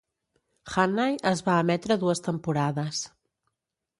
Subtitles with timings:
[0.75, 3.05] "Hannay" es va emetre dues temporades.